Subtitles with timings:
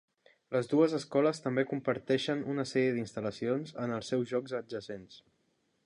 [0.53, 5.25] Les dues escoles també comparteixen una sèrie d'instal·lacions en els seus llocs adjacents.